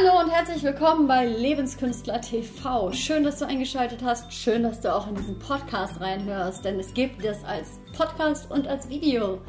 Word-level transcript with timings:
Hallo 0.00 0.20
und 0.20 0.30
herzlich 0.30 0.62
willkommen 0.62 1.08
bei 1.08 1.26
Lebenskünstler 1.26 2.20
TV. 2.20 2.92
Schön, 2.92 3.24
dass 3.24 3.40
du 3.40 3.46
eingeschaltet 3.46 4.00
hast. 4.04 4.32
Schön, 4.32 4.62
dass 4.62 4.80
du 4.80 4.94
auch 4.94 5.08
in 5.08 5.16
diesen 5.16 5.40
Podcast 5.40 6.00
reinhörst, 6.00 6.64
denn 6.64 6.78
es 6.78 6.94
gibt 6.94 7.24
das 7.24 7.42
als 7.42 7.80
Podcast 7.96 8.48
und 8.48 8.68
als 8.68 8.88
Video. 8.88 9.40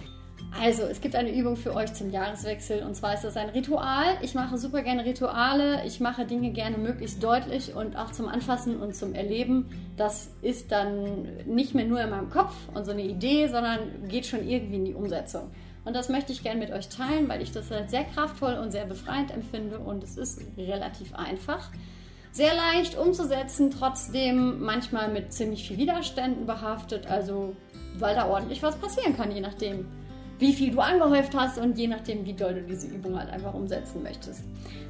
Also, 0.60 0.84
es 0.86 1.02
gibt 1.02 1.16
eine 1.16 1.32
Übung 1.32 1.56
für 1.56 1.76
euch 1.76 1.94
zum 1.94 2.10
Jahreswechsel 2.10 2.82
und 2.82 2.96
zwar 2.96 3.14
ist 3.14 3.24
das 3.26 3.38
ein 3.38 3.50
Ritual. 3.50 4.18
Ich 4.24 4.34
mache 4.34 4.58
super 4.58 4.82
gerne 4.82 5.06
Rituale. 5.06 5.86
Ich 5.86 6.00
mache 6.00 6.25
Dinge 6.25 6.50
gerne 6.50 6.79
möglichst 6.79 7.23
deutlich 7.23 7.75
und 7.75 7.95
auch 7.95 8.11
zum 8.11 8.27
Anfassen 8.27 8.79
und 8.79 8.95
zum 8.95 9.13
Erleben. 9.13 9.70
Das 9.97 10.31
ist 10.41 10.71
dann 10.71 11.27
nicht 11.45 11.75
mehr 11.75 11.86
nur 11.86 12.02
in 12.02 12.09
meinem 12.09 12.31
Kopf 12.31 12.55
und 12.73 12.86
so 12.86 12.91
eine 12.91 13.04
Idee, 13.04 13.50
sondern 13.50 14.07
geht 14.07 14.25
schon 14.25 14.47
irgendwie 14.47 14.77
in 14.77 14.86
die 14.86 14.95
Umsetzung. 14.95 15.52
Und 15.90 15.96
das 15.96 16.08
möchte 16.08 16.32
ich 16.32 16.44
gerne 16.44 16.60
mit 16.60 16.70
euch 16.70 16.88
teilen, 16.88 17.28
weil 17.30 17.42
ich 17.42 17.52
das 17.52 17.72
als 17.72 17.90
sehr 17.90 18.04
kraftvoll 18.04 18.54
und 18.54 18.70
sehr 18.70 18.86
befreiend 18.86 19.32
empfinde 19.32 19.80
und 19.80 20.04
es 20.04 20.18
ist 20.18 20.40
relativ 20.55 21.16
einfach. 21.16 21.72
Sehr 22.32 22.52
leicht 22.54 22.96
umzusetzen, 22.96 23.72
trotzdem 23.72 24.62
manchmal 24.62 25.12
mit 25.12 25.34
ziemlich 25.34 25.68
viel 25.68 25.77
Widerständen 25.77 26.46
behaftet, 26.46 27.08
also 27.08 27.55
weil 27.98 28.13
da 28.13 28.27
ordentlich 28.30 28.62
was 28.62 28.76
passieren 28.76 29.18
kann, 29.18 29.32
je 29.32 29.41
nachdem, 29.41 29.88
wie 30.38 30.54
viel 30.54 30.73
du 30.73 30.80
angehäuft 30.80 31.34
hast 31.36 31.58
und 31.58 31.76
je 31.76 31.88
nachdem, 31.88 32.24
wie 32.24 32.34
doll 32.34 32.54
du 32.54 32.62
diese 32.62 32.85
Übung 32.85 33.18
halt 33.18 33.32
einfach 33.32 33.55
umsetzen 33.55 34.04
möchtest. 34.04 34.44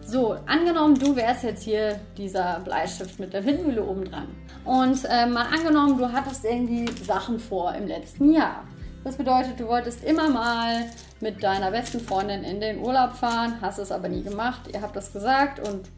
So, 0.05 0.35
angenommen, 0.47 0.99
du 0.99 1.15
wärst 1.15 1.45
jetzt 1.45 1.63
hier 1.63 1.97
dieser 2.17 2.59
Bleistift 2.59 3.21
mit 3.21 3.31
der 3.31 3.45
Windmühle 3.45 3.85
oben 3.85 4.03
dran. 4.03 4.27
Und 4.65 5.05
äh, 5.05 5.27
mal 5.27 5.45
angenommen, 5.45 5.97
du 5.97 6.11
hattest 6.11 6.43
irgendwie 6.43 6.91
Sachen 7.01 7.39
vor 7.39 7.73
im 7.73 7.87
letzten 7.87 8.33
Jahr. 8.33 8.65
Das 9.03 9.15
bedeutet, 9.15 9.59
du 9.59 9.67
wolltest 9.67 10.03
immer 10.03 10.29
mal 10.29 10.85
mit 11.21 11.41
deiner 11.41 11.71
besten 11.71 11.99
Freundin 11.99 12.43
in 12.43 12.59
den 12.59 12.79
Urlaub 12.79 13.13
fahren, 13.13 13.57
hast 13.61 13.79
es 13.79 13.91
aber 13.91 14.09
nie 14.09 14.23
gemacht. 14.23 14.61
Ihr 14.73 14.81
habt 14.81 14.95
das 14.95 15.13
gesagt 15.13 15.65
und 15.67 15.89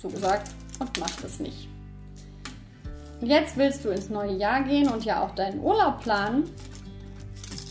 so 0.00 0.08
gesagt 0.08 0.50
und 0.78 0.98
macht 1.00 1.24
es 1.24 1.40
nicht. 1.40 1.68
Jetzt 3.20 3.56
willst 3.56 3.84
du 3.84 3.88
ins 3.88 4.10
neue 4.10 4.34
Jahr 4.34 4.62
gehen 4.62 4.88
und 4.88 5.04
ja 5.04 5.22
auch 5.22 5.34
deinen 5.34 5.60
Urlaub 5.60 6.02
planen 6.02 6.50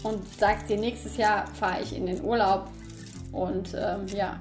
und 0.02 0.28
sagst 0.40 0.70
dir, 0.70 0.78
nächstes 0.78 1.18
Jahr 1.18 1.46
fahre 1.54 1.82
ich 1.82 1.96
in 1.96 2.08
den 2.08 2.24
Urlaub. 2.24 2.68
Und 3.32 3.76
ähm, 3.76 4.08
ja, 4.08 4.40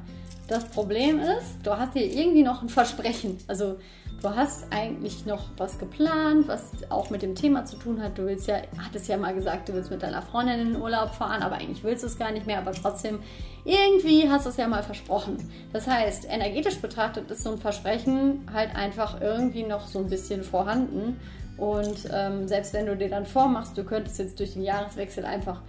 das 0.48 0.64
Problem 0.64 1.20
ist, 1.20 1.58
du 1.62 1.76
hast 1.76 1.94
dir 1.94 2.04
irgendwie 2.04 2.42
noch 2.42 2.62
ein 2.62 2.68
Versprechen. 2.68 3.38
Also 3.46 3.76
du 4.22 4.28
hast 4.34 4.66
eigentlich 4.70 5.24
noch 5.26 5.44
was 5.56 5.78
geplant, 5.78 6.48
was 6.48 6.70
auch 6.90 7.10
mit 7.10 7.22
dem 7.22 7.34
Thema 7.34 7.64
zu 7.64 7.76
tun 7.76 8.02
hat. 8.02 8.18
Du 8.18 8.26
willst 8.26 8.46
ja, 8.46 8.56
hattest 8.78 9.08
ja 9.08 9.16
mal 9.16 9.34
gesagt, 9.34 9.68
du 9.68 9.74
willst 9.74 9.90
mit 9.90 10.02
deiner 10.02 10.22
Freundin 10.22 10.60
in 10.60 10.72
den 10.74 10.82
Urlaub 10.82 11.10
fahren, 11.14 11.42
aber 11.42 11.56
eigentlich 11.56 11.82
willst 11.82 12.02
du 12.02 12.08
es 12.08 12.18
gar 12.18 12.30
nicht 12.30 12.46
mehr, 12.46 12.58
aber 12.58 12.72
trotzdem, 12.72 13.20
irgendwie 13.64 14.28
hast 14.28 14.44
du 14.44 14.50
es 14.50 14.56
ja 14.58 14.68
mal 14.68 14.82
versprochen. 14.82 15.38
Das 15.72 15.86
heißt, 15.86 16.26
energetisch 16.28 16.78
betrachtet 16.78 17.30
ist 17.30 17.42
so 17.42 17.52
ein 17.52 17.58
Versprechen 17.58 18.46
halt 18.52 18.74
einfach 18.76 19.20
irgendwie 19.20 19.62
noch 19.62 19.86
so 19.86 20.00
ein 20.00 20.08
bisschen 20.08 20.42
vorhanden. 20.42 21.18
Und 21.56 22.08
ähm, 22.12 22.48
selbst 22.48 22.74
wenn 22.74 22.86
du 22.86 22.96
dir 22.96 23.08
dann 23.08 23.24
vormachst, 23.24 23.78
du 23.78 23.84
könntest 23.84 24.18
jetzt 24.18 24.38
durch 24.40 24.54
den 24.54 24.62
Jahreswechsel 24.62 25.24
einfach 25.24 25.62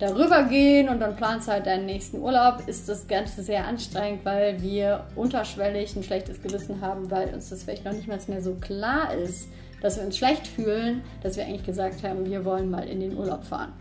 darüber 0.00 0.44
gehen 0.44 0.88
und 0.88 1.00
dann 1.00 1.14
planst 1.14 1.48
halt 1.48 1.66
deinen 1.66 1.86
nächsten 1.86 2.18
Urlaub, 2.18 2.66
ist 2.66 2.88
das 2.88 3.06
Ganze 3.06 3.42
sehr 3.42 3.66
anstrengend, 3.66 4.24
weil 4.24 4.60
wir 4.62 5.04
unterschwellig 5.14 5.94
ein 5.94 6.02
schlechtes 6.02 6.42
Gewissen 6.42 6.80
haben, 6.80 7.10
weil 7.10 7.32
uns 7.34 7.50
das 7.50 7.62
vielleicht 7.62 7.84
noch 7.84 7.92
nicht 7.92 8.08
mal 8.08 8.18
mehr 8.26 8.42
so 8.42 8.54
klar 8.54 9.14
ist, 9.14 9.48
dass 9.82 9.96
wir 9.96 10.04
uns 10.04 10.16
schlecht 10.16 10.46
fühlen, 10.46 11.02
dass 11.22 11.36
wir 11.36 11.44
eigentlich 11.44 11.64
gesagt 11.64 12.02
haben, 12.02 12.26
wir 12.26 12.44
wollen 12.44 12.70
mal 12.70 12.88
in 12.88 13.00
den 13.00 13.16
Urlaub 13.16 13.44
fahren. 13.44 13.72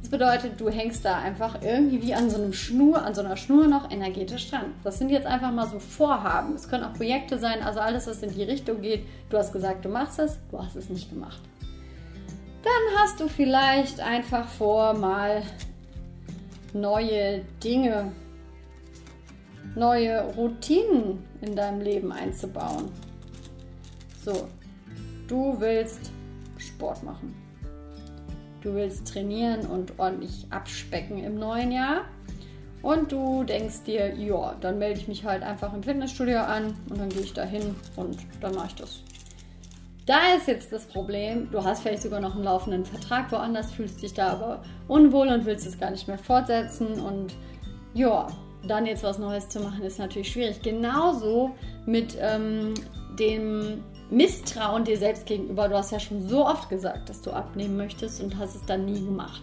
Das 0.00 0.10
bedeutet, 0.10 0.58
du 0.58 0.70
hängst 0.70 1.04
da 1.04 1.18
einfach 1.18 1.60
irgendwie 1.62 2.02
wie 2.02 2.14
an 2.14 2.30
so 2.30 2.36
einem 2.36 2.54
Schnur, 2.54 3.02
an 3.02 3.14
so 3.14 3.20
einer 3.20 3.36
Schnur 3.36 3.66
noch 3.66 3.90
energetisch 3.90 4.50
dran. 4.50 4.74
Das 4.82 4.98
sind 4.98 5.10
jetzt 5.10 5.26
einfach 5.26 5.52
mal 5.52 5.68
so 5.68 5.78
Vorhaben. 5.78 6.54
Es 6.54 6.68
können 6.68 6.84
auch 6.84 6.94
Projekte 6.94 7.38
sein, 7.38 7.62
also 7.62 7.80
alles, 7.80 8.06
was 8.06 8.22
in 8.22 8.32
die 8.32 8.42
Richtung 8.42 8.80
geht. 8.80 9.04
Du 9.28 9.36
hast 9.36 9.52
gesagt, 9.52 9.84
du 9.84 9.90
machst 9.90 10.18
es, 10.18 10.38
du 10.50 10.58
hast 10.58 10.74
es 10.74 10.88
nicht 10.88 11.10
gemacht. 11.10 11.40
Dann 12.62 12.98
hast 12.98 13.20
du 13.20 13.28
vielleicht 13.28 14.00
einfach 14.00 14.46
vor, 14.46 14.94
mal 14.94 15.42
neue 16.72 17.42
Dinge, 17.62 18.12
neue 19.74 20.22
Routinen 20.34 21.24
in 21.40 21.56
deinem 21.56 21.80
Leben 21.80 22.12
einzubauen. 22.12 22.90
So, 24.24 24.48
du 25.28 25.56
willst 25.60 26.10
Sport 26.58 27.02
machen. 27.02 27.34
Du 28.60 28.74
willst 28.74 29.08
trainieren 29.08 29.66
und 29.66 29.98
ordentlich 29.98 30.46
abspecken 30.50 31.24
im 31.24 31.36
neuen 31.36 31.72
Jahr. 31.72 32.04
Und 32.82 33.12
du 33.12 33.44
denkst 33.44 33.84
dir, 33.84 34.14
ja, 34.14 34.54
dann 34.60 34.78
melde 34.78 35.00
ich 35.00 35.08
mich 35.08 35.24
halt 35.24 35.42
einfach 35.42 35.72
im 35.74 35.82
Fitnessstudio 35.82 36.40
an 36.40 36.74
und 36.88 36.98
dann 36.98 37.08
gehe 37.10 37.22
ich 37.22 37.32
da 37.32 37.44
hin 37.44 37.74
und 37.96 38.18
dann 38.40 38.54
mache 38.54 38.68
ich 38.68 38.74
das. 38.74 39.00
Da 40.10 40.34
ist 40.36 40.48
jetzt 40.48 40.72
das 40.72 40.86
Problem, 40.86 41.48
du 41.52 41.62
hast 41.62 41.82
vielleicht 41.82 42.02
sogar 42.02 42.18
noch 42.18 42.34
einen 42.34 42.42
laufenden 42.42 42.84
Vertrag 42.84 43.30
woanders, 43.30 43.70
fühlst 43.70 44.02
dich 44.02 44.12
da 44.12 44.30
aber 44.30 44.60
unwohl 44.88 45.28
und 45.28 45.46
willst 45.46 45.68
es 45.68 45.78
gar 45.78 45.92
nicht 45.92 46.08
mehr 46.08 46.18
fortsetzen 46.18 47.00
und 47.00 47.36
ja, 47.94 48.26
dann 48.66 48.86
jetzt 48.86 49.04
was 49.04 49.20
Neues 49.20 49.48
zu 49.48 49.60
machen, 49.60 49.84
ist 49.84 50.00
natürlich 50.00 50.32
schwierig. 50.32 50.62
Genauso 50.62 51.52
mit 51.86 52.18
ähm, 52.20 52.74
dem 53.20 53.84
Misstrauen 54.10 54.82
dir 54.82 54.96
selbst 54.96 55.26
gegenüber. 55.26 55.68
Du 55.68 55.76
hast 55.76 55.92
ja 55.92 56.00
schon 56.00 56.26
so 56.28 56.44
oft 56.44 56.68
gesagt, 56.68 57.08
dass 57.08 57.22
du 57.22 57.30
abnehmen 57.30 57.76
möchtest 57.76 58.20
und 58.20 58.36
hast 58.36 58.56
es 58.56 58.66
dann 58.66 58.86
nie 58.86 59.04
gemacht. 59.04 59.42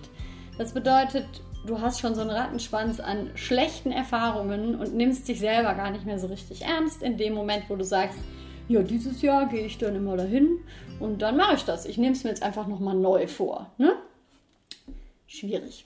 Das 0.57 0.73
bedeutet, 0.73 1.27
du 1.66 1.79
hast 1.79 2.01
schon 2.01 2.13
so 2.13 2.19
einen 2.19 2.31
Rattenschwanz 2.31 3.00
an 3.00 3.31
schlechten 3.35 3.94
Erfahrungen 3.94 4.75
und 4.75 4.94
nimmst 4.94 5.29
dich 5.29 5.39
selber 5.39 5.75
gar 5.75 5.91
nicht 5.91 6.06
mehr 6.06 6.19
so 6.19 6.27
richtig 6.27 6.63
ernst 6.63 7.03
in 7.03 7.16
dem 7.16 7.35
Moment, 7.35 7.69
wo 7.69 7.77
du 7.77 7.85
sagst, 7.85 8.19
ja, 8.67 8.81
dieses 8.81 9.22
Jahr 9.22 9.47
gehe 9.47 9.66
ich 9.66 9.78
dann 9.78 9.95
immer 9.95 10.17
dahin 10.17 10.59
und 11.00 11.22
dann 11.22 11.38
mache 11.38 11.55
ich 11.55 11.63
das. 11.63 11.85
Ich 11.85 11.97
nehme 11.97 12.13
es 12.13 12.23
mir 12.23 12.31
jetzt 12.31 12.44
einfach 12.44 12.67
nochmal 12.67 12.95
neu 12.95 13.28
vor. 13.28 13.72
Ne? 13.78 13.94
Schwierig. 15.28 15.85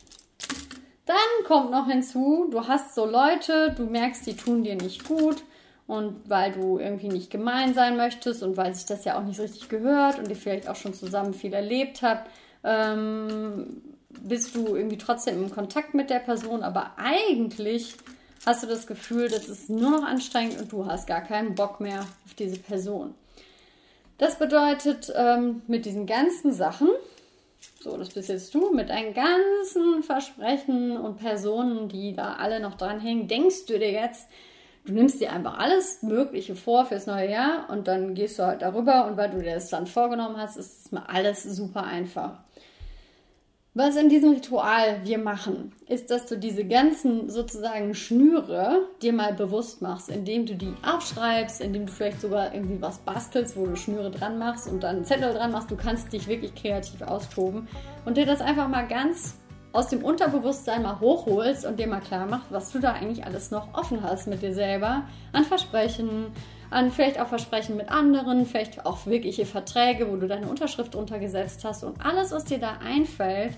Dann 1.05 1.45
kommt 1.47 1.71
noch 1.71 1.87
hinzu, 1.87 2.47
du 2.51 2.67
hast 2.67 2.95
so 2.95 3.05
Leute, 3.05 3.73
du 3.75 3.85
merkst, 3.85 4.25
die 4.25 4.35
tun 4.35 4.63
dir 4.63 4.75
nicht 4.75 5.07
gut 5.07 5.43
und 5.87 6.29
weil 6.29 6.53
du 6.53 6.77
irgendwie 6.79 7.09
nicht 7.09 7.29
gemein 7.29 7.73
sein 7.73 7.97
möchtest 7.97 8.43
und 8.43 8.55
weil 8.55 8.73
sich 8.73 8.85
das 8.85 9.03
ja 9.03 9.19
auch 9.19 9.23
nicht 9.23 9.39
richtig 9.39 9.67
gehört 9.67 10.19
und 10.19 10.29
ihr 10.29 10.35
vielleicht 10.35 10.69
auch 10.69 10.75
schon 10.75 10.93
zusammen 10.93 11.33
viel 11.33 11.53
erlebt 11.53 12.01
habt, 12.01 12.29
ähm, 12.63 13.81
bist 14.21 14.55
du 14.55 14.75
irgendwie 14.75 14.97
trotzdem 14.97 15.43
im 15.43 15.51
Kontakt 15.51 15.93
mit 15.93 16.09
der 16.09 16.19
Person, 16.19 16.63
aber 16.63 16.91
eigentlich 16.97 17.95
hast 18.45 18.63
du 18.63 18.67
das 18.67 18.87
Gefühl, 18.87 19.29
das 19.29 19.49
ist 19.49 19.69
nur 19.69 19.91
noch 19.91 20.03
anstrengend 20.03 20.59
und 20.59 20.71
du 20.71 20.85
hast 20.85 21.07
gar 21.07 21.21
keinen 21.21 21.55
Bock 21.55 21.79
mehr 21.79 22.01
auf 22.01 22.33
diese 22.37 22.59
Person. 22.59 23.13
Das 24.17 24.37
bedeutet, 24.37 25.11
ähm, 25.15 25.63
mit 25.67 25.85
diesen 25.85 26.05
ganzen 26.05 26.53
Sachen, 26.53 26.89
so, 27.79 27.97
das 27.97 28.09
bist 28.09 28.29
jetzt 28.29 28.53
du, 28.53 28.71
mit 28.71 28.89
deinen 28.89 29.13
ganzen 29.13 30.03
Versprechen 30.03 30.97
und 30.97 31.17
Personen, 31.17 31.89
die 31.89 32.13
da 32.13 32.35
alle 32.35 32.59
noch 32.59 32.75
dranhängen, 32.75 33.27
denkst 33.27 33.65
du 33.65 33.79
dir 33.79 33.91
jetzt, 33.91 34.27
du 34.85 34.93
nimmst 34.93 35.19
dir 35.21 35.31
einfach 35.31 35.57
alles 35.57 36.03
Mögliche 36.03 36.55
vor 36.55 36.85
fürs 36.85 37.07
neue 37.07 37.31
Jahr 37.31 37.69
und 37.69 37.87
dann 37.87 38.13
gehst 38.13 38.37
du 38.37 38.43
halt 38.43 38.61
darüber 38.61 39.07
und 39.07 39.17
weil 39.17 39.31
du 39.31 39.41
dir 39.41 39.55
das 39.55 39.69
dann 39.69 39.87
vorgenommen 39.87 40.37
hast, 40.37 40.57
ist 40.57 40.85
es 40.85 40.91
mal 40.91 41.05
alles 41.07 41.43
super 41.43 41.83
einfach. 41.83 42.43
Was 43.73 43.95
in 43.95 44.09
diesem 44.09 44.33
Ritual 44.33 44.99
wir 45.05 45.17
machen, 45.17 45.71
ist, 45.87 46.11
dass 46.11 46.25
du 46.25 46.37
diese 46.37 46.65
ganzen 46.65 47.29
sozusagen 47.29 47.95
Schnüre 47.95 48.89
dir 49.01 49.13
mal 49.13 49.31
bewusst 49.31 49.81
machst, 49.81 50.09
indem 50.09 50.45
du 50.45 50.55
die 50.55 50.73
aufschreibst, 50.85 51.61
indem 51.61 51.85
du 51.85 51.91
vielleicht 51.93 52.19
sogar 52.19 52.53
irgendwie 52.53 52.81
was 52.81 52.97
bastelst, 52.97 53.55
wo 53.55 53.65
du 53.65 53.77
Schnüre 53.77 54.11
dran 54.11 54.37
machst 54.37 54.67
und 54.67 54.83
dann 54.83 55.05
Zettel 55.05 55.33
dran 55.33 55.53
machst. 55.53 55.71
Du 55.71 55.77
kannst 55.77 56.11
dich 56.11 56.27
wirklich 56.27 56.53
kreativ 56.53 57.01
austoben 57.01 57.69
und 58.03 58.17
dir 58.17 58.25
das 58.25 58.41
einfach 58.41 58.67
mal 58.67 58.85
ganz 58.85 59.35
aus 59.73 59.87
dem 59.87 60.03
Unterbewusstsein 60.03 60.83
mal 60.83 60.99
hochholst 60.99 61.65
und 61.65 61.79
dir 61.79 61.87
mal 61.87 62.01
klar 62.01 62.25
machst, 62.25 62.51
was 62.51 62.71
du 62.71 62.79
da 62.79 62.93
eigentlich 62.93 63.25
alles 63.25 63.51
noch 63.51 63.73
offen 63.73 64.03
hast 64.03 64.27
mit 64.27 64.41
dir 64.41 64.53
selber 64.53 65.03
an 65.31 65.45
Versprechen, 65.45 66.27
an 66.69 66.91
vielleicht 66.91 67.19
auch 67.19 67.27
Versprechen 67.27 67.77
mit 67.77 67.89
anderen, 67.89 68.45
vielleicht 68.45 68.85
auch 68.85 69.05
wirkliche 69.05 69.45
Verträge, 69.45 70.09
wo 70.09 70.17
du 70.17 70.27
deine 70.27 70.47
Unterschrift 70.47 70.93
drunter 70.93 71.19
gesetzt 71.19 71.63
hast 71.63 71.83
und 71.83 72.03
alles, 72.03 72.31
was 72.31 72.45
dir 72.45 72.59
da 72.59 72.79
einfällt, 72.83 73.53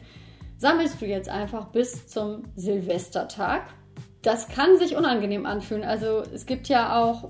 sammelst 0.57 1.01
du 1.01 1.05
jetzt 1.05 1.29
einfach 1.29 1.67
bis 1.67 2.07
zum 2.07 2.43
Silvestertag. 2.55 3.63
Das 4.21 4.47
kann 4.47 4.77
sich 4.77 4.95
unangenehm 4.95 5.45
anfühlen. 5.45 5.83
Also 5.83 6.23
es 6.33 6.45
gibt 6.45 6.69
ja 6.69 7.01
auch 7.01 7.29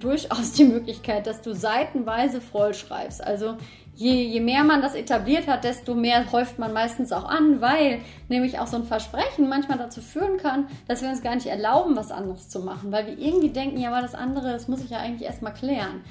durchaus 0.00 0.52
die 0.52 0.64
Möglichkeit, 0.64 1.26
dass 1.26 1.42
du 1.42 1.54
seitenweise 1.54 2.40
vollschreibst. 2.40 3.24
Also 3.24 3.56
je, 3.94 4.24
je 4.24 4.40
mehr 4.40 4.64
man 4.64 4.82
das 4.82 4.94
etabliert 4.94 5.46
hat, 5.46 5.64
desto 5.64 5.94
mehr 5.94 6.30
häuft 6.32 6.58
man 6.58 6.72
meistens 6.72 7.12
auch 7.12 7.24
an, 7.24 7.60
weil 7.60 8.00
nämlich 8.28 8.58
auch 8.58 8.66
so 8.66 8.76
ein 8.76 8.84
Versprechen 8.84 9.48
manchmal 9.48 9.78
dazu 9.78 10.00
führen 10.00 10.38
kann, 10.38 10.66
dass 10.88 11.02
wir 11.02 11.08
uns 11.08 11.22
gar 11.22 11.34
nicht 11.34 11.46
erlauben, 11.46 11.96
was 11.96 12.10
anderes 12.10 12.48
zu 12.48 12.60
machen, 12.60 12.92
weil 12.92 13.06
wir 13.06 13.18
irgendwie 13.18 13.50
denken, 13.50 13.78
ja, 13.78 13.90
aber 13.90 14.02
das 14.02 14.14
andere, 14.14 14.52
das 14.52 14.68
muss 14.68 14.82
ich 14.82 14.90
ja 14.90 14.98
eigentlich 14.98 15.28
erstmal 15.28 15.54
klären. 15.54 16.02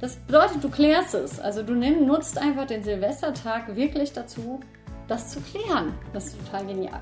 Das 0.00 0.16
bedeutet, 0.16 0.64
du 0.64 0.70
klärst 0.70 1.14
es. 1.14 1.38
Also 1.40 1.62
du 1.62 1.74
nimm, 1.74 2.06
nutzt 2.06 2.38
einfach 2.38 2.66
den 2.66 2.82
Silvestertag 2.82 3.76
wirklich 3.76 4.12
dazu, 4.12 4.60
das 5.08 5.30
zu 5.30 5.40
klären. 5.40 5.92
Das 6.12 6.28
ist 6.28 6.38
total 6.38 6.66
genial. 6.66 7.00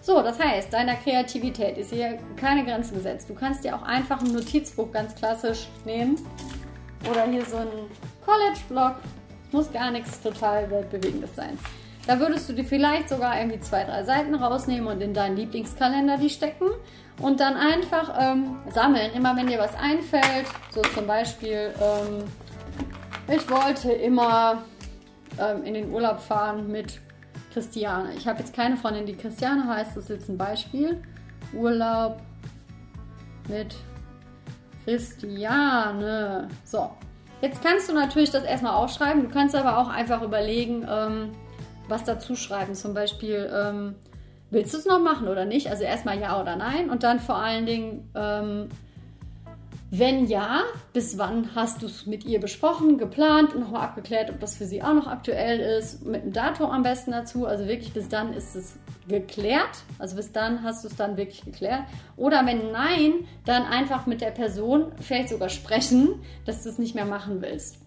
So, 0.00 0.22
das 0.22 0.38
heißt, 0.38 0.72
deiner 0.72 0.94
Kreativität 0.94 1.76
ist 1.76 1.92
hier 1.92 2.18
keine 2.36 2.64
Grenze 2.64 2.94
gesetzt. 2.94 3.28
Du 3.28 3.34
kannst 3.34 3.64
dir 3.64 3.76
auch 3.76 3.82
einfach 3.82 4.20
ein 4.22 4.32
Notizbuch 4.32 4.90
ganz 4.92 5.14
klassisch 5.14 5.68
nehmen 5.84 6.16
oder 7.10 7.24
hier 7.24 7.44
so 7.44 7.58
ein 7.58 7.68
College-Blog. 8.24 8.96
Muss 9.52 9.72
gar 9.72 9.90
nichts 9.90 10.20
total 10.20 10.70
weltbewegendes 10.70 11.34
sein. 11.34 11.58
Da 12.06 12.18
würdest 12.18 12.48
du 12.48 12.54
dir 12.54 12.64
vielleicht 12.64 13.10
sogar 13.10 13.38
irgendwie 13.38 13.60
zwei, 13.60 13.84
drei 13.84 14.02
Seiten 14.02 14.34
rausnehmen 14.34 14.86
und 14.88 15.02
in 15.02 15.12
deinen 15.12 15.36
Lieblingskalender 15.36 16.16
die 16.16 16.30
stecken 16.30 16.68
und 17.20 17.40
dann 17.40 17.54
einfach 17.54 18.14
ähm, 18.18 18.56
sammeln. 18.70 19.12
Immer 19.14 19.36
wenn 19.36 19.46
dir 19.46 19.58
was 19.58 19.74
einfällt, 19.74 20.46
so 20.70 20.80
zum 20.80 21.06
Beispiel, 21.06 21.74
ähm, 21.80 22.24
ich 23.28 23.50
wollte 23.50 23.92
immer 23.92 24.62
ähm, 25.38 25.64
in 25.64 25.74
den 25.74 25.90
Urlaub 25.90 26.20
fahren 26.20 26.72
mit 26.72 26.98
Christiane. 27.52 28.14
Ich 28.16 28.26
habe 28.26 28.38
jetzt 28.38 28.54
keine 28.54 28.76
Freundin, 28.76 29.04
die 29.04 29.16
Christiane 29.16 29.66
heißt, 29.66 29.96
das 29.96 30.04
ist 30.04 30.10
jetzt 30.10 30.28
ein 30.30 30.38
Beispiel. 30.38 31.02
Urlaub 31.52 32.22
mit 33.48 33.74
Christiane. 34.84 36.48
So, 36.64 36.90
jetzt 37.40 37.62
kannst 37.62 37.88
du 37.88 37.94
natürlich 37.94 38.30
das 38.30 38.44
erstmal 38.44 38.74
aufschreiben. 38.74 39.22
Du 39.22 39.28
kannst 39.28 39.54
aber 39.54 39.78
auch 39.78 39.88
einfach 39.88 40.22
überlegen, 40.22 40.86
ähm, 40.88 41.32
was 41.88 42.04
dazu 42.04 42.36
schreiben. 42.36 42.74
Zum 42.74 42.94
Beispiel, 42.94 43.50
ähm, 43.52 43.94
willst 44.50 44.74
du 44.74 44.78
es 44.78 44.86
noch 44.86 45.00
machen 45.00 45.28
oder 45.28 45.44
nicht? 45.44 45.68
Also 45.68 45.84
erstmal 45.84 46.20
ja 46.20 46.40
oder 46.40 46.56
nein 46.56 46.90
und 46.90 47.02
dann 47.02 47.20
vor 47.20 47.36
allen 47.36 47.66
Dingen, 47.66 48.10
ähm, 48.14 48.68
wenn 49.90 50.26
ja, 50.26 50.64
bis 50.92 51.16
wann 51.16 51.54
hast 51.54 51.80
du 51.80 51.86
es 51.86 52.04
mit 52.04 52.24
ihr 52.24 52.40
besprochen, 52.40 52.98
geplant 52.98 53.54
und 53.54 53.60
nochmal 53.60 53.84
abgeklärt, 53.84 54.28
ob 54.28 54.38
das 54.38 54.56
für 54.56 54.66
sie 54.66 54.82
auch 54.82 54.92
noch 54.92 55.06
aktuell 55.06 55.60
ist, 55.60 56.04
mit 56.04 56.22
einem 56.22 56.32
Datum 56.32 56.70
am 56.70 56.82
besten 56.82 57.12
dazu. 57.12 57.46
Also 57.46 57.66
wirklich 57.66 57.94
bis 57.94 58.08
dann 58.08 58.34
ist 58.34 58.54
es 58.54 58.76
geklärt. 59.08 59.82
Also 59.98 60.16
bis 60.16 60.32
dann 60.32 60.62
hast 60.62 60.84
du 60.84 60.88
es 60.88 60.96
dann 60.96 61.16
wirklich 61.16 61.44
geklärt. 61.44 61.84
Oder 62.16 62.44
wenn 62.46 62.70
nein, 62.70 63.26
dann 63.44 63.64
einfach 63.64 64.06
mit 64.06 64.20
der 64.20 64.30
Person 64.30 64.92
vielleicht 65.00 65.30
sogar 65.30 65.48
sprechen, 65.48 66.22
dass 66.44 66.62
du 66.62 66.68
es 66.68 66.78
nicht 66.78 66.94
mehr 66.94 67.06
machen 67.06 67.42
willst. 67.42 67.78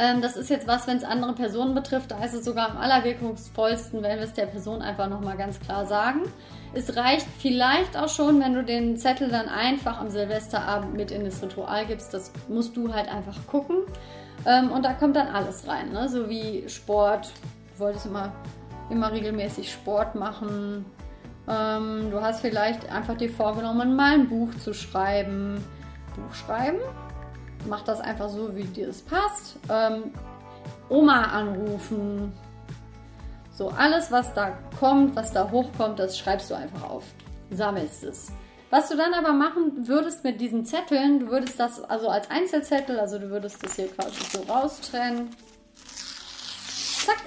Ähm, 0.00 0.22
das 0.22 0.36
ist 0.36 0.48
jetzt 0.48 0.68
was, 0.68 0.86
wenn 0.86 0.96
es 0.96 1.04
andere 1.04 1.34
Personen 1.34 1.74
betrifft, 1.74 2.12
da 2.12 2.22
ist 2.22 2.34
es 2.34 2.44
sogar 2.44 2.70
am 2.70 2.76
allerwirkungsvollsten, 2.76 4.02
wenn 4.02 4.18
wir 4.18 4.24
es 4.24 4.32
der 4.32 4.46
Person 4.46 4.80
einfach 4.80 5.08
nochmal 5.08 5.36
ganz 5.36 5.58
klar 5.58 5.86
sagen. 5.86 6.20
Es 6.72 6.96
reicht 6.96 7.26
vielleicht 7.38 7.96
auch 7.96 8.08
schon, 8.08 8.40
wenn 8.40 8.54
du 8.54 8.62
den 8.62 8.96
Zettel 8.96 9.28
dann 9.28 9.48
einfach 9.48 9.98
am 9.98 10.10
Silvesterabend 10.10 10.94
mit 10.94 11.10
in 11.10 11.24
das 11.24 11.42
Ritual 11.42 11.86
gibst. 11.86 12.14
Das 12.14 12.32
musst 12.48 12.76
du 12.76 12.92
halt 12.92 13.08
einfach 13.08 13.46
gucken. 13.46 13.78
Ähm, 14.46 14.70
und 14.70 14.84
da 14.84 14.92
kommt 14.92 15.16
dann 15.16 15.28
alles 15.28 15.66
rein, 15.66 15.90
ne? 15.92 16.08
so 16.08 16.28
wie 16.28 16.68
Sport. 16.68 17.32
Du 17.74 17.80
wolltest 17.80 18.06
immer, 18.90 19.12
regelmäßig 19.12 19.72
Sport 19.72 20.14
machen. 20.14 20.84
Ähm, 21.48 22.10
du 22.10 22.20
hast 22.20 22.40
vielleicht 22.40 22.90
einfach 22.90 23.16
dir 23.16 23.30
vorgenommen, 23.30 23.96
mal 23.96 24.14
ein 24.14 24.28
Buch 24.28 24.50
zu 24.62 24.74
schreiben. 24.74 25.64
Buch 26.14 26.34
schreiben? 26.34 26.78
mach 27.66 27.82
das 27.82 28.00
einfach 28.00 28.28
so, 28.28 28.54
wie 28.56 28.64
dir 28.64 28.88
es 28.88 29.02
passt. 29.02 29.56
Ähm, 29.68 30.12
Oma 30.88 31.22
anrufen. 31.22 32.32
So, 33.52 33.68
alles, 33.70 34.12
was 34.12 34.32
da 34.34 34.56
kommt, 34.78 35.16
was 35.16 35.32
da 35.32 35.50
hochkommt, 35.50 35.98
das 35.98 36.18
schreibst 36.18 36.50
du 36.50 36.54
einfach 36.54 36.88
auf. 36.88 37.04
Sammelst 37.50 38.04
es. 38.04 38.32
Was 38.70 38.88
du 38.90 38.96
dann 38.96 39.14
aber 39.14 39.32
machen 39.32 39.88
würdest 39.88 40.24
mit 40.24 40.40
diesen 40.40 40.64
Zetteln, 40.64 41.20
du 41.20 41.30
würdest 41.30 41.58
das 41.58 41.82
also 41.82 42.08
als 42.08 42.30
Einzelzettel, 42.30 43.00
also 43.00 43.18
du 43.18 43.30
würdest 43.30 43.64
das 43.64 43.76
hier 43.76 43.88
quasi 43.88 44.22
so 44.30 44.42
raustrennen. 44.42 45.30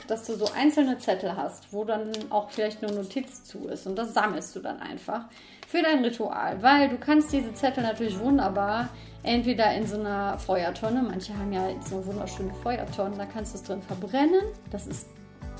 Dass 0.07 0.25
du 0.25 0.35
so 0.35 0.49
einzelne 0.55 0.97
Zettel 0.97 1.35
hast, 1.35 1.71
wo 1.71 1.83
dann 1.83 2.11
auch 2.29 2.49
vielleicht 2.49 2.83
eine 2.83 2.93
Notiz 2.93 3.43
zu 3.43 3.67
ist. 3.67 3.87
Und 3.87 3.95
das 3.95 4.13
sammelst 4.13 4.55
du 4.55 4.59
dann 4.59 4.79
einfach 4.79 5.25
für 5.67 5.81
dein 5.81 6.03
Ritual, 6.03 6.61
weil 6.61 6.89
du 6.89 6.97
kannst 6.97 7.31
diese 7.31 7.53
Zettel 7.53 7.83
natürlich 7.83 8.19
wunderbar 8.19 8.89
entweder 9.23 9.73
in 9.73 9.85
so 9.85 9.99
einer 9.99 10.37
Feuertonne, 10.39 11.01
manche 11.01 11.37
haben 11.37 11.53
ja 11.53 11.69
so 11.87 12.05
wunderschöne 12.05 12.53
Feuertonnen, 12.55 13.17
da 13.17 13.25
kannst 13.25 13.53
du 13.53 13.57
es 13.57 13.63
drin 13.63 13.81
verbrennen. 13.81 14.41
Das 14.71 14.87
ist 14.87 15.07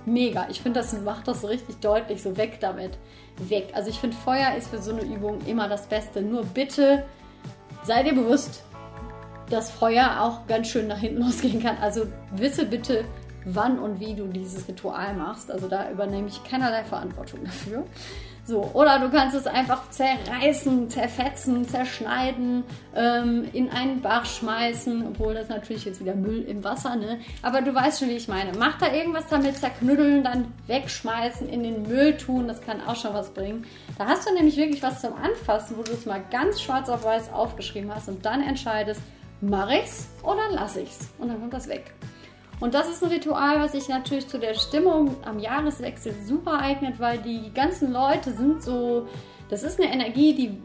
mega. 0.06 0.48
Ich 0.50 0.62
finde, 0.62 0.80
das 0.80 0.94
macht 1.02 1.28
das 1.28 1.42
so 1.42 1.48
richtig 1.48 1.78
deutlich, 1.78 2.22
so 2.22 2.38
weg 2.38 2.60
damit. 2.60 2.98
Weg. 3.38 3.70
Also 3.74 3.90
ich 3.90 4.00
finde, 4.00 4.16
Feuer 4.18 4.56
ist 4.56 4.70
für 4.70 4.82
so 4.82 4.92
eine 4.92 5.02
Übung 5.02 5.40
immer 5.46 5.70
das 5.70 5.88
Beste. 5.88 6.22
Nur 6.22 6.44
bitte 6.44 7.06
sei 7.84 8.04
dir 8.04 8.14
bewusst, 8.14 8.64
dass 9.50 9.72
Feuer 9.72 10.22
auch 10.22 10.48
ganz 10.48 10.68
schön 10.68 10.88
nach 10.88 11.00
hinten 11.00 11.22
losgehen 11.26 11.62
kann. 11.62 11.78
Also 11.78 12.06
wisse 12.32 12.66
bitte, 12.66 13.06
wann 13.46 13.80
und 13.80 14.00
wie 14.00 14.14
du 14.14 14.28
dieses 14.28 14.68
Ritual 14.68 15.14
machst. 15.16 15.52
Also 15.52 15.68
da 15.68 15.90
übernehme 15.90 16.28
ich 16.28 16.44
keinerlei 16.44 16.84
Verantwortung 16.84 17.44
dafür. 17.44 17.86
So, 18.44 18.72
oder 18.74 18.98
du 18.98 19.10
kannst 19.10 19.36
es 19.36 19.46
einfach 19.46 19.90
zerreißen, 19.92 20.90
zerfetzen, 20.90 21.68
zerschneiden, 21.68 22.64
ähm, 22.96 23.48
in 23.54 23.70
einen 23.70 24.02
Bach 24.02 24.26
schmeißen, 24.26 25.08
obwohl 25.08 25.36
das 25.36 25.48
natürlich 25.48 25.86
jetzt 25.86 26.00
wieder 26.00 26.16
Müll 26.16 26.42
im 26.42 26.64
Wasser, 26.64 26.96
ne? 26.96 27.20
Aber 27.44 27.62
du 27.62 27.74
weißt 27.74 28.00
schon, 28.00 28.10
wie 28.10 28.18
ich 28.18 28.28
meine. 28.28 28.52
Mach 28.58 28.80
da 28.80 28.92
irgendwas 28.92 29.28
damit, 29.30 29.58
zerknüddeln, 29.58 30.24
dann 30.24 30.54
wegschmeißen, 30.66 31.48
in 31.48 31.62
den 31.62 31.84
Müll 31.84 32.18
tun, 32.18 32.48
das 32.48 32.62
kann 32.62 32.82
auch 32.82 32.96
schon 32.96 33.14
was 33.14 33.30
bringen. 33.30 33.66
Da 34.00 34.08
hast 34.08 34.28
du 34.28 34.34
nämlich 34.34 34.58
wirklich 34.58 34.82
was 34.82 35.02
zum 35.02 35.14
Anfassen, 35.14 35.78
wo 35.78 35.84
du 35.84 35.92
es 35.92 36.08
mal 36.08 36.24
ganz 36.32 36.62
schwarz 36.62 36.90
auf 36.90 37.04
weiß 37.04 37.32
aufgeschrieben 37.32 37.94
hast 37.94 38.10
und 38.10 38.26
dann 38.26 38.42
entscheidest, 38.42 39.02
mache 39.40 39.76
ich's 39.76 40.10
oder 40.24 40.50
lasse 40.50 40.82
ich's? 40.82 41.10
Und 41.20 41.30
dann 41.30 41.40
kommt 41.40 41.54
das 41.54 41.70
weg. 41.70 41.94
Und 42.62 42.76
das 42.76 42.88
ist 42.88 43.04
ein 43.04 43.10
Ritual, 43.10 43.60
was 43.60 43.74
sich 43.74 43.90
natürlich 43.90 44.28
zu 44.28 44.38
der 44.38 44.54
Stimmung 44.54 45.16
am 45.26 45.40
Jahreswechsel 45.40 46.14
super 46.24 46.60
eignet, 46.60 47.00
weil 47.00 47.18
die 47.18 47.52
ganzen 47.54 47.92
Leute 47.92 48.32
sind 48.32 48.62
so, 48.64 49.08
das 49.50 49.64
ist 49.64 49.82
eine 49.82 49.92
Energie, 49.92 50.34
die 50.34 50.62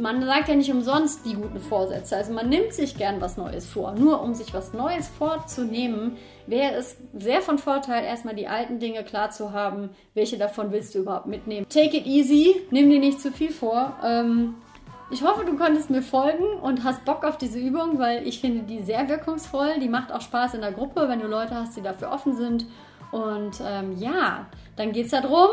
man 0.00 0.24
sagt 0.24 0.48
ja 0.48 0.54
nicht 0.54 0.72
umsonst 0.72 1.24
die 1.24 1.34
guten 1.34 1.60
Vorsätze. 1.60 2.16
Also 2.16 2.32
man 2.32 2.48
nimmt 2.48 2.72
sich 2.72 2.96
gern 2.96 3.20
was 3.20 3.36
Neues 3.36 3.66
vor. 3.66 3.92
Nur 3.92 4.22
um 4.22 4.34
sich 4.34 4.52
was 4.52 4.72
Neues 4.72 5.08
vorzunehmen, 5.08 6.16
wäre 6.46 6.74
es 6.74 6.96
sehr 7.14 7.42
von 7.42 7.58
Vorteil, 7.58 8.04
erstmal 8.04 8.34
die 8.34 8.48
alten 8.48 8.78
Dinge 8.78 9.04
klar 9.04 9.30
zu 9.30 9.52
haben. 9.52 9.90
Welche 10.14 10.38
davon 10.38 10.72
willst 10.72 10.94
du 10.94 11.00
überhaupt 11.00 11.26
mitnehmen? 11.26 11.66
Take 11.68 11.96
it 11.96 12.06
easy, 12.06 12.54
nimm 12.70 12.90
dir 12.90 12.98
nicht 12.98 13.20
zu 13.20 13.30
viel 13.30 13.50
vor. 13.50 13.96
Ähm, 14.04 14.56
ich 15.10 15.22
hoffe, 15.22 15.44
du 15.44 15.56
konntest 15.56 15.90
mir 15.90 16.02
folgen 16.02 16.44
und 16.62 16.82
hast 16.82 17.04
Bock 17.04 17.24
auf 17.24 17.36
diese 17.36 17.58
Übung, 17.58 17.98
weil 17.98 18.26
ich 18.26 18.40
finde 18.40 18.62
die 18.62 18.82
sehr 18.82 19.08
wirkungsvoll. 19.08 19.78
Die 19.80 19.88
macht 19.88 20.10
auch 20.10 20.20
Spaß 20.20 20.54
in 20.54 20.62
der 20.62 20.72
Gruppe, 20.72 21.08
wenn 21.08 21.20
du 21.20 21.26
Leute 21.26 21.54
hast, 21.54 21.76
die 21.76 21.82
dafür 21.82 22.10
offen 22.10 22.34
sind. 22.34 22.66
Und 23.12 23.60
ähm, 23.64 23.96
ja, 23.98 24.46
dann 24.76 24.92
geht 24.92 25.06
es 25.06 25.12
darum, 25.12 25.50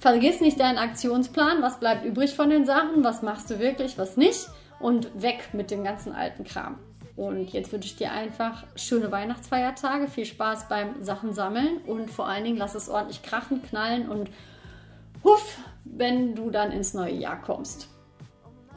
vergiss 0.00 0.40
nicht 0.40 0.58
deinen 0.58 0.78
Aktionsplan. 0.78 1.62
Was 1.62 1.78
bleibt 1.78 2.04
übrig 2.04 2.34
von 2.34 2.50
den 2.50 2.64
Sachen? 2.64 3.04
Was 3.04 3.22
machst 3.22 3.50
du 3.50 3.58
wirklich, 3.58 3.98
was 3.98 4.16
nicht? 4.16 4.48
Und 4.80 5.10
weg 5.20 5.50
mit 5.52 5.70
dem 5.70 5.84
ganzen 5.84 6.12
alten 6.12 6.44
Kram. 6.44 6.78
Und 7.14 7.52
jetzt 7.52 7.72
wünsche 7.72 7.88
ich 7.88 7.96
dir 7.96 8.12
einfach 8.12 8.64
schöne 8.76 9.10
Weihnachtsfeiertage, 9.10 10.06
viel 10.06 10.24
Spaß 10.24 10.68
beim 10.68 11.02
Sachen 11.02 11.32
sammeln 11.34 11.78
und 11.84 12.10
vor 12.10 12.28
allen 12.28 12.44
Dingen 12.44 12.56
lass 12.56 12.76
es 12.76 12.88
ordentlich 12.88 13.22
krachen, 13.22 13.60
knallen 13.60 14.08
und 14.08 14.30
huff, 15.24 15.58
wenn 15.84 16.36
du 16.36 16.50
dann 16.50 16.70
ins 16.70 16.94
neue 16.94 17.14
Jahr 17.14 17.40
kommst. 17.40 17.88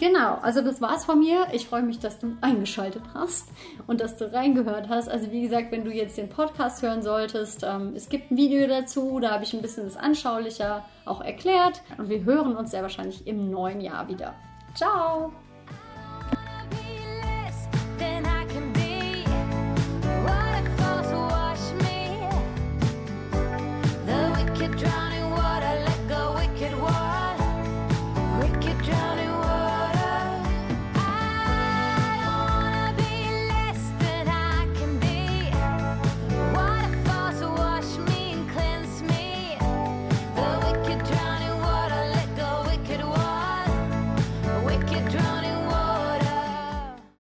Genau, 0.02 0.40
also 0.42 0.62
das 0.62 0.82
war's 0.82 1.06
von 1.06 1.20
mir. 1.20 1.46
Ich 1.52 1.68
freue 1.68 1.84
mich, 1.84 2.00
dass 2.00 2.18
du 2.18 2.36
eingeschaltet 2.42 3.04
hast 3.14 3.50
und 3.86 4.02
dass 4.02 4.18
du 4.18 4.34
reingehört 4.34 4.90
hast. 4.90 5.08
Also 5.08 5.32
wie 5.32 5.44
gesagt, 5.44 5.72
wenn 5.72 5.86
du 5.86 5.92
jetzt 5.92 6.18
den 6.18 6.28
Podcast 6.28 6.82
hören 6.82 7.04
solltest, 7.04 7.62
ähm, 7.62 7.94
es 7.96 8.10
gibt 8.10 8.32
ein 8.32 8.36
Video 8.36 8.68
dazu, 8.68 9.20
da 9.20 9.30
habe 9.30 9.44
ich 9.44 9.54
ein 9.54 9.62
bisschen 9.62 9.84
das 9.84 9.98
anschaulicher 9.98 10.86
auch 11.06 11.22
erklärt. 11.22 11.84
Und 12.00 12.10
wir 12.10 12.24
hören 12.24 12.56
uns 12.56 12.72
sehr 12.72 12.82
wahrscheinlich 12.82 13.28
im 13.28 13.52
neuen 13.52 13.80
Jahr 13.80 14.08
wieder. 14.08 14.34
Ciao! 14.74 15.32